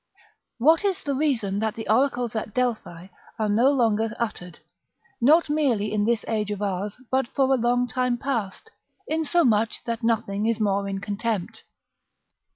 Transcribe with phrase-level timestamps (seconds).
[0.57, 4.57] ["What is the reason that the oracles at Delphi are no longer uttered:
[5.21, 8.71] not merely in this age of ours, but for a long time past,
[9.07, 11.61] insomuch that nothing is more in contempt?"